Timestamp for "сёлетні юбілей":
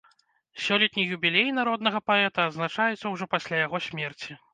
0.67-1.51